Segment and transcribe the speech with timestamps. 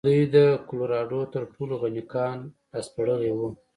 [0.07, 0.37] دوی د
[0.67, 2.37] کولراډو تر ټولو غني کان
[2.73, 3.39] راسپړلی و.